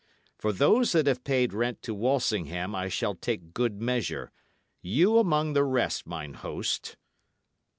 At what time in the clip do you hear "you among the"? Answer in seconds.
4.81-5.63